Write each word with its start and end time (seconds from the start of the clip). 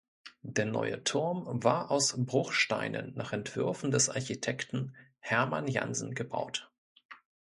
Der 0.41 0.65
neue 0.65 1.03
Turm 1.03 1.43
war 1.63 1.91
aus 1.91 2.15
Bruchsteinen 2.17 3.13
nach 3.15 3.33
Entwürfen 3.33 3.91
des 3.91 4.09
Architekten 4.09 4.95
Hermann 5.19 5.67
Jansen 5.67 6.15
gebaut. 6.15 6.71